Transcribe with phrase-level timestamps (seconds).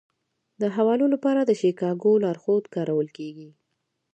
[0.61, 3.49] د حوالو لپاره د شیکاګو لارښود کارول کیږي.